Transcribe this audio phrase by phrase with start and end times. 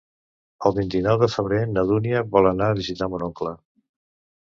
[0.69, 3.57] El vint-i-nou de febrer na Dúnia vol anar a visitar mon oncle.